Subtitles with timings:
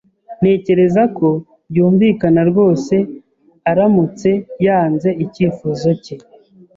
[0.39, 1.27] Ntekereza ko
[1.69, 2.95] byumvikana rwose
[3.71, 4.29] aramutse
[4.65, 6.15] yanze icyifuzo cye.